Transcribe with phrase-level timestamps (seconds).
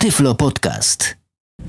[0.00, 1.16] Tyflo Podcast.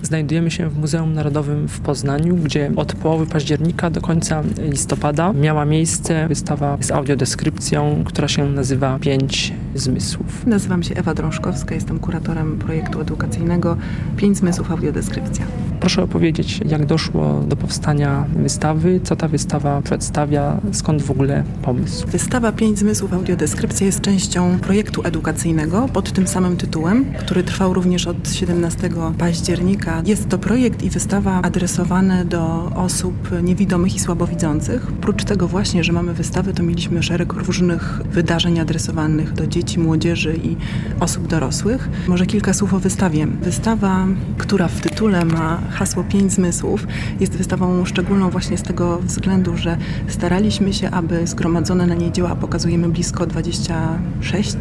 [0.01, 5.65] Znajdujemy się w Muzeum Narodowym w Poznaniu, gdzie od połowy października do końca listopada miała
[5.65, 10.47] miejsce wystawa z audiodeskrypcją, która się nazywa Pięć Zmysłów.
[10.47, 13.77] Nazywam się Ewa Drążkowska, jestem kuratorem projektu edukacyjnego
[14.17, 15.45] Pięć Zmysłów Audiodeskrypcja.
[15.81, 22.07] Proszę opowiedzieć, jak doszło do powstania wystawy, co ta wystawa przedstawia, skąd w ogóle pomysł.
[22.07, 28.07] Wystawa Pięć Zmysłów Audiodeskrypcja jest częścią projektu edukacyjnego pod tym samym tytułem, który trwał również
[28.07, 30.01] od 17 października.
[30.05, 34.87] Jest to projekt i wystawa adresowane do osób niewidomych i słabowidzących.
[34.99, 40.39] Oprócz tego właśnie, że mamy wystawę, to mieliśmy szereg różnych wydarzeń adresowanych do dzieci, młodzieży
[40.43, 40.55] i
[40.99, 41.89] osób dorosłych.
[42.07, 43.27] Może kilka słów o wystawie.
[43.27, 46.87] Wystawa, która w tytule ma hasło Pięć Zmysłów.
[47.19, 52.35] Jest wystawą szczególną właśnie z tego względu, że staraliśmy się, aby zgromadzone na niej dzieła
[52.35, 54.57] pokazujemy blisko 26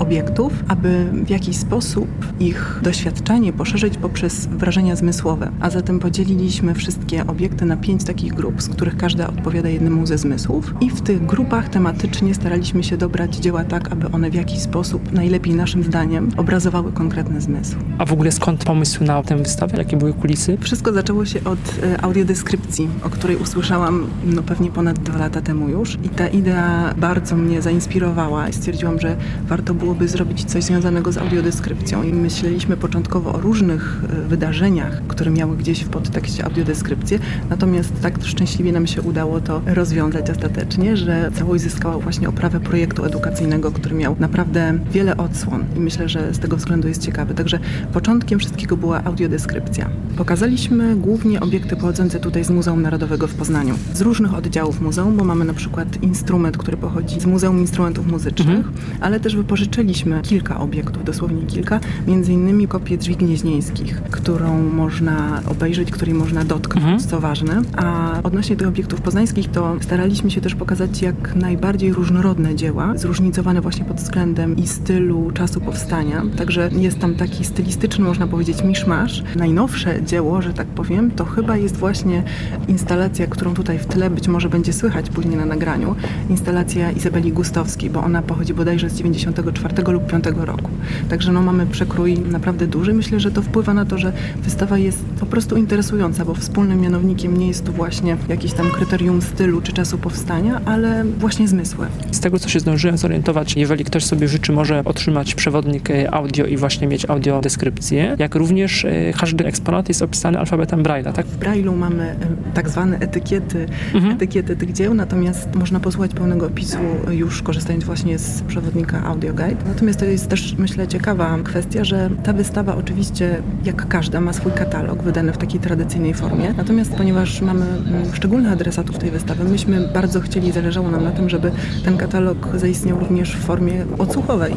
[0.00, 2.08] obiektów, aby w jakiś sposób
[2.40, 5.50] ich doświadczenie poszerzyć poprzez wrażenia zmysłowe.
[5.60, 10.18] A zatem podzieliliśmy wszystkie obiekty na pięć takich grup, z których każda odpowiada jednemu ze
[10.18, 10.74] zmysłów.
[10.80, 15.12] I w tych grupach tematycznie staraliśmy się dobrać dzieła tak, aby one w jakiś sposób,
[15.12, 17.78] najlepiej naszym zdaniem, obrazowały konkretne zmysły.
[17.98, 19.76] A w ogóle skąd pomysł na tę wystawę?
[19.78, 20.58] Jakie były kulisy?
[20.60, 25.68] Wszystko zaczęło się od e, audiodeskrypcji, o której usłyszałam no pewnie ponad dwa lata temu
[25.68, 25.98] już.
[26.04, 29.16] I ta idea bardzo mnie zainspirowała i stwierdziłam, że
[29.48, 32.02] warto byłoby zrobić coś związanego z audiodeskrypcją.
[32.02, 37.18] I myśleliśmy początkowo o różnych e, wydarzeniach, które miały gdzieś w podtekście audiodeskrypcję.
[37.50, 43.04] Natomiast tak szczęśliwie nam się udało to rozwiązać ostatecznie, że całość zyskała właśnie oprawę projektu
[43.04, 47.34] edukacyjnego, który miał naprawdę wiele odsłon i myślę, że z tego względu jest ciekawy.
[47.34, 47.58] Także
[47.92, 49.90] początkiem wszystkiego była audiodeskrypcja.
[50.16, 53.74] Pokazaliśmy głównie obiekty pochodzące tutaj z Muzeum Narodowego w Poznaniu.
[53.94, 58.56] Z różnych oddziałów muzeum, bo mamy na przykład instrument, który pochodzi z Muzeum Instrumentów Muzycznych,
[58.56, 58.74] mhm.
[59.00, 59.79] ale też wypożyczyliśmy
[60.22, 66.84] kilka obiektów, dosłownie kilka, między innymi kopię drzwi gnieźnieńskich, którą można obejrzeć, której można dotknąć,
[66.84, 67.10] mhm.
[67.10, 67.62] co ważne.
[67.76, 73.60] A odnośnie tych obiektów poznańskich, to staraliśmy się też pokazać jak najbardziej różnorodne dzieła, zróżnicowane
[73.60, 76.22] właśnie pod względem i stylu, czasu powstania.
[76.36, 79.22] Także jest tam taki stylistyczny, można powiedzieć, miszmasz.
[79.36, 82.22] Najnowsze dzieło, że tak powiem, to chyba jest właśnie
[82.68, 85.94] instalacja, którą tutaj w tle być może będzie słychać później na nagraniu.
[86.30, 89.59] Instalacja Izabeli Gustowskiej, bo ona pochodzi bodajże z 94
[89.92, 90.70] lub 5 roku.
[91.08, 92.94] Także no mamy przekrój naprawdę duży.
[92.94, 97.36] Myślę, że to wpływa na to, że wystawa jest po prostu interesująca, bo wspólnym mianownikiem
[97.36, 101.86] nie jest tu właśnie jakieś tam kryterium stylu czy czasu powstania, ale właśnie zmysły.
[102.10, 106.44] Z tego, co się zdążyłem zorientować, jeżeli ktoś sobie życzy, może otrzymać przewodnik e, audio
[106.44, 111.26] i właśnie mieć audiodeskrypcję, jak również e, każdy eksponat jest opisany alfabetem Braille'a, tak?
[111.26, 112.16] W Braille'u mamy
[112.54, 114.14] tak zwane etykiety, mhm.
[114.14, 116.78] etykiety tych dzieł, natomiast można posłuchać pełnego opisu
[117.10, 119.34] już korzystając właśnie z przewodnika Audio
[119.66, 124.52] Natomiast to jest też, myślę, ciekawa kwestia, że ta wystawa oczywiście, jak każda, ma swój
[124.52, 126.54] katalog wydany w takiej tradycyjnej formie.
[126.56, 127.66] Natomiast ponieważ mamy
[128.12, 131.52] szczególnych adresatów tej wystawy, myśmy bardzo chcieli, zależało nam na tym, żeby
[131.84, 134.54] ten katalog zaistniał również w formie odsłuchowej.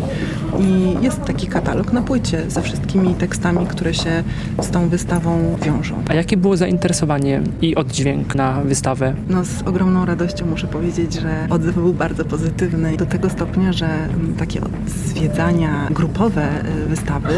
[0.59, 4.23] I jest taki katalog na płycie ze wszystkimi tekstami, które się
[4.61, 5.95] z tą wystawą wiążą.
[6.09, 9.13] A jakie było zainteresowanie i oddźwięk na wystawę?
[9.29, 13.89] No z ogromną radością muszę powiedzieć, że odzew był bardzo pozytywny do tego stopnia, że
[14.37, 17.29] takie zwiedzania grupowe y, wystawy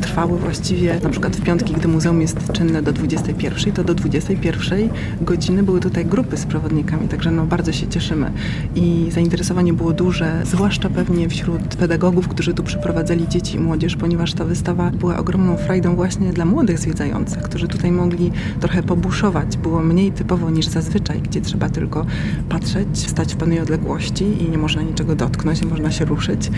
[0.00, 4.88] trwały właściwie na przykład w piątki, gdy muzeum jest czynne do 21, to do 21
[5.20, 8.32] godziny były tutaj grupy z przewodnikami, także no bardzo się cieszymy
[8.74, 14.34] i zainteresowanie było duże, zwłaszcza pewnie wśród pedagogów, którzy tu przyprowadzali dzieci i młodzież, ponieważ
[14.34, 19.56] ta wystawa była ogromną frajdą właśnie dla młodych zwiedzających, którzy tutaj mogli trochę pobuszować.
[19.56, 22.06] Było mniej typowo niż zazwyczaj, gdzie trzeba tylko
[22.48, 26.50] patrzeć, stać w pewnej odległości i nie można niczego dotknąć, nie można się ruszyć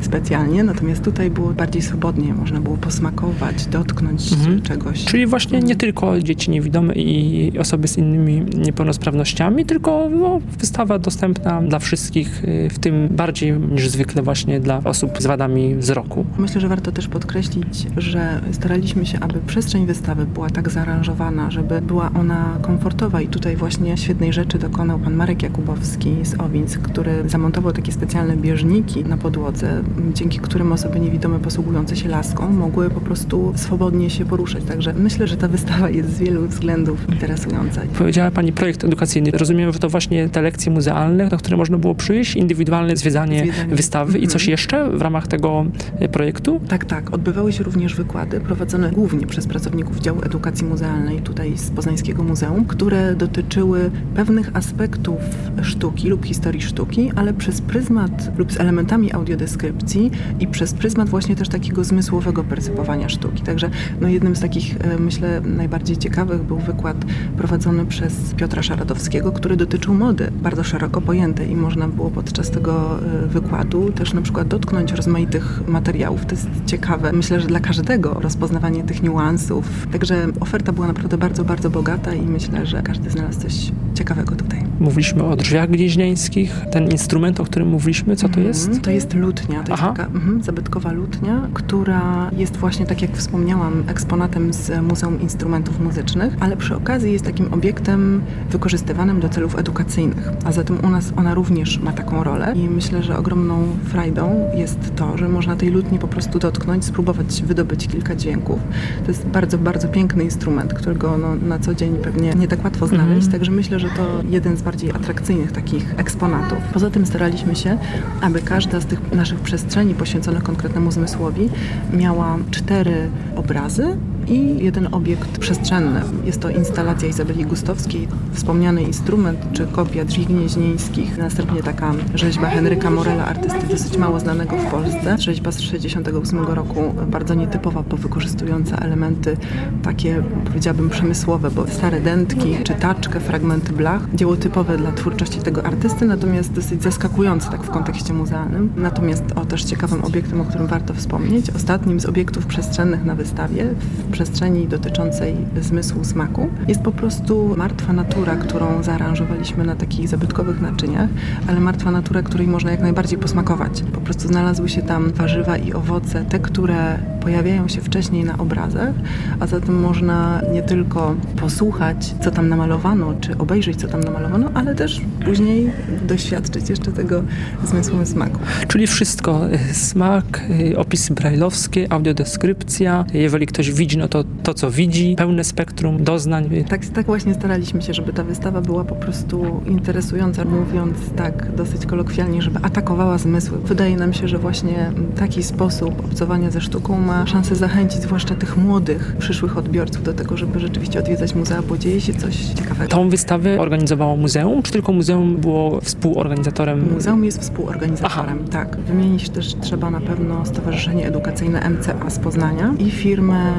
[0.00, 0.64] specjalnie.
[0.64, 4.62] Natomiast tutaj było bardziej swobodnie, można było posmakować, dotknąć mhm.
[4.62, 5.04] czegoś.
[5.04, 11.62] Czyli właśnie nie tylko dzieci niewidome i osoby z innymi niepełnosprawnościami, tylko no, wystawa dostępna
[11.62, 16.24] dla wszystkich, y, w tym bardziej niż zwykle właśnie dla osób z wadami wzroku.
[16.38, 21.80] Myślę, że warto też podkreślić, że staraliśmy się, aby przestrzeń wystawy była tak zaaranżowana, żeby
[21.80, 27.28] była ona komfortowa i tutaj właśnie świetnej rzeczy dokonał pan Marek Jakubowski z Owins, który
[27.28, 29.75] zamontował takie specjalne bieżniki na podłodze,
[30.14, 34.64] dzięki którym osoby niewidome posługujące się laską mogły po prostu swobodnie się poruszać.
[34.64, 37.80] Także myślę, że ta wystawa jest z wielu względów interesująca.
[37.98, 39.30] Powiedziała Pani projekt edukacyjny.
[39.30, 43.74] Rozumiem, że to właśnie te lekcje muzealne, na które można było przyjść, indywidualne zwiedzanie, zwiedzanie.
[43.74, 44.24] wystawy mhm.
[44.24, 45.66] i coś jeszcze w ramach tego
[45.98, 46.60] e, projektu?
[46.68, 47.14] Tak, tak.
[47.14, 52.64] Odbywały się również wykłady prowadzone głównie przez pracowników działu edukacji muzealnej tutaj z Poznańskiego Muzeum,
[52.64, 55.20] które dotyczyły pewnych aspektów
[55.62, 60.10] sztuki lub historii sztuki, ale przez pryzmat lub z elementami audiodeskrypcji audiodeskrypcji
[60.40, 63.42] i przez pryzmat właśnie też takiego zmysłowego percypowania sztuki.
[63.42, 63.70] Także
[64.00, 66.96] no, jednym z takich, e, myślę, najbardziej ciekawych był wykład
[67.36, 72.98] prowadzony przez Piotra Szaradowskiego, który dotyczył mody, bardzo szeroko pojętej i można było podczas tego
[73.24, 76.26] e, wykładu też na przykład dotknąć rozmaitych materiałów.
[76.26, 77.12] To jest ciekawe.
[77.12, 79.86] Myślę, że dla każdego rozpoznawanie tych niuansów.
[79.92, 84.64] Także oferta była naprawdę bardzo, bardzo bogata i myślę, że każdy znalazł coś ciekawego tutaj.
[84.80, 86.60] Mówiliśmy o drzwiach gnieźnieńskich.
[86.72, 88.82] Ten instrument, o którym mówiliśmy, co to Mhm, jest?
[88.82, 89.86] To jest lutnia, to Aha.
[89.86, 95.80] jest taka mhm, zabytkowa lutnia, która jest właśnie, tak jak wspomniałam, eksponatem z Muzeum Instrumentów
[95.80, 98.20] Muzycznych, ale przy okazji jest takim obiektem
[98.50, 100.28] wykorzystywanym do celów edukacyjnych.
[100.44, 104.96] A zatem u nas ona również ma taką rolę i myślę, że ogromną frajdą jest
[104.96, 108.58] to, że można tej lutni po prostu dotknąć, spróbować wydobyć kilka dźwięków.
[109.04, 112.86] To jest bardzo, bardzo piękny instrument, którego no, na co dzień pewnie nie tak łatwo
[112.86, 113.32] znaleźć, Mhm.
[113.32, 116.58] także myślę, że to jeden z bardziej atrakcyjnych takich eksponatów.
[116.72, 117.78] Poza tym staraliśmy się,
[118.20, 121.48] aby każda z tych naszych przestrzeni poświęconych konkretnemu zmysłowi
[121.92, 123.96] miała cztery obrazy
[124.28, 126.00] i jeden obiekt przestrzenny.
[126.24, 131.18] Jest to instalacja Izabeli Gustowskiej, wspomniany instrument czy kopia drzwi gnieźnieńskich.
[131.18, 135.18] Następnie taka rzeźba Henryka Morela, artysty dosyć mało znanego w Polsce.
[135.18, 139.36] Rzeźba z 1968 roku, bardzo nietypowa, bo wykorzystująca elementy
[139.82, 144.14] takie, powiedziałabym, przemysłowe, bo stare dętki, czytaczkę, fragmenty blach.
[144.14, 148.72] Dzieło typowe dla twórczości tego artysty, natomiast dosyć zaskakujące tak w kontekście muzealnym.
[148.76, 153.64] Natomiast o też ciekawym obiektem, o którym warto wspomnieć, ostatnim z obiektów przestrzennych na wystawie,
[154.10, 160.60] w przestrzeni dotyczącej zmysłu smaku, jest po prostu martwa natura, którą zaaranżowaliśmy na takich zabytkowych
[160.60, 161.08] naczyniach,
[161.48, 163.82] ale martwa natura, której można jak najbardziej posmakować.
[163.92, 168.94] Po prostu znalazły się tam warzywa i owoce, te, które pojawiają się wcześniej na obrazach,
[169.40, 174.74] a zatem można nie tylko posłuchać, co tam namalowano, czy obejrzeć, co tam namalowano, ale
[174.74, 175.70] też później
[176.08, 177.22] doświadczyć jeszcze tego
[177.64, 178.38] zmysłu smaku.
[178.68, 179.48] Czyli wszystko.
[179.52, 183.04] y, Smak, y, opisy brajlowskie, audiodeskrypcja.
[183.14, 185.14] Jeżeli ktoś widzi, no to to, co widzi.
[185.18, 186.64] Pełne spektrum doznań.
[186.68, 191.86] Tak, tak właśnie staraliśmy się, żeby ta wystawa była po prostu interesująca, mówiąc tak dosyć
[191.86, 193.58] kolokwialnie, żeby atakowała zmysły.
[193.58, 198.56] Wydaje nam się, że właśnie taki sposób obcowania ze sztuką ma szansę zachęcić zwłaszcza tych
[198.56, 202.90] młodych, przyszłych odbiorców do tego, żeby rzeczywiście odwiedzać muzea, bo dzieje się coś ciekawego.
[202.90, 206.92] Tą wystawę organizowało muzeum, czy tylko muzeum było współorganizatorem?
[206.94, 208.76] Muzeum jest współorganizatorem, tak.
[208.76, 213.52] Wymienić też trzeba na pewno Stowarzyszenie Edukacyjne MCA z Poznania i firmę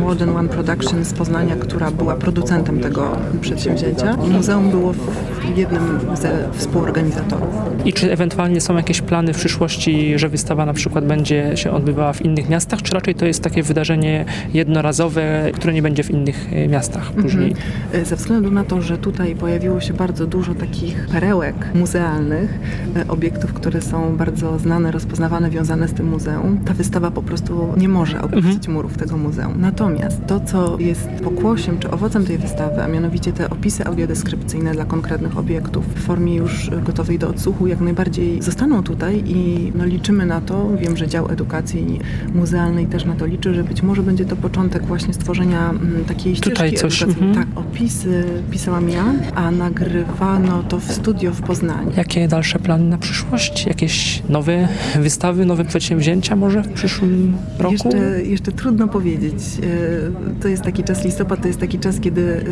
[0.00, 4.16] Modern One Production z Poznania, która była producentem tego przedsięwzięcia.
[4.16, 7.54] Muzeum było w jednym ze współorganizatorów.
[7.84, 12.12] I czy ewentualnie są jakieś plany w przyszłości, że wystawa na przykład będzie się odbywała
[12.12, 14.24] w innych miastach, czy raczej to jest takie wydarzenie
[14.54, 17.50] jednorazowe, które nie będzie w innych y, miastach później?
[17.50, 18.04] Mhm.
[18.04, 22.58] Ze względu na to, że tutaj pojawiło się bardzo dużo takich perełek muzealnych,
[22.96, 27.74] e, obiektów, które są bardzo znane, rozpoznawane, wiązane z tym muzeum, ta wystawa po prostu
[27.76, 29.60] nie może opuścić murów tego muzeum.
[29.70, 34.84] Natomiast to, co jest pokłosiem czy owocem tej wystawy, a mianowicie te opisy audiodeskrypcyjne dla
[34.84, 40.26] konkretnych obiektów w formie już gotowej do odsłuchu, jak najbardziej zostaną tutaj i no, liczymy
[40.26, 42.00] na to, wiem, że dział edukacji
[42.34, 46.36] muzealnej też na to liczy, że być może będzie to początek właśnie stworzenia mm, takiej
[46.36, 47.34] ścieżki Tutaj coś, mhm.
[47.34, 51.92] Tak, opisy pisałam ja, a nagrywano to w studio w Poznaniu.
[51.96, 53.66] Jakie dalsze plany na przyszłość?
[53.66, 54.68] Jakieś nowe
[55.00, 57.72] wystawy, nowe przedsięwzięcia może w przyszłym roku?
[57.72, 59.59] Jeszcze, jeszcze trudno powiedzieć.
[59.62, 62.44] E, To jest taki czas listopad, to jest taki czas, kiedy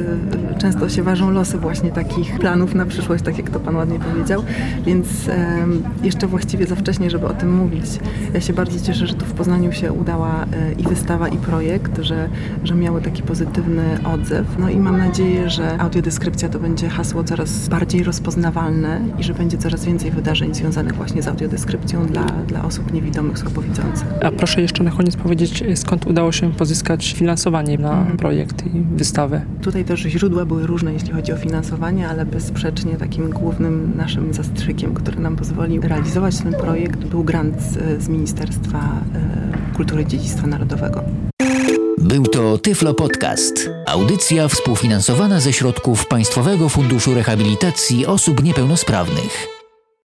[0.55, 3.99] e, często się ważą losy właśnie takich planów na przyszłość, tak jak to Pan ładnie
[3.99, 4.43] powiedział,
[4.87, 5.07] więc
[6.03, 7.85] jeszcze właściwie za wcześnie, żeby o tym mówić.
[8.35, 12.03] Ja się bardzo cieszę, że tu w Poznaniu się udała e, i wystawa, i projekt,
[12.03, 12.29] że,
[12.65, 14.47] że miały taki pozytywny odzew.
[14.59, 19.59] No i mam nadzieję, że audiodeskrypcja to będzie hasło coraz bardziej rozpoznawalne i że będzie
[19.59, 24.07] coraz więcej wydarzeń związanych właśnie z audiodeskrypcją dla, dla osób niewidomych, słabowidzących.
[24.23, 28.17] A proszę jeszcze na koniec powiedzieć, skąd udało się pozyskać finansowanie na Mhm.
[28.17, 29.41] projekt i wystawę?
[29.63, 34.95] Tutaj też źródła były różne, jeśli chodzi o finansowanie, ale bezsprzecznie takim głównym naszym zastrzykiem,
[34.95, 38.79] który nam pozwolił realizować ten projekt, był grant z, z Ministerstwa
[39.15, 41.03] e, Kultury i Dziedzictwa Narodowego.
[41.99, 43.71] Był to Tyflo Podcast.
[43.87, 49.58] Audycja współfinansowana ze środków Państwowego Funduszu Rehabilitacji Osób Niepełnosprawnych.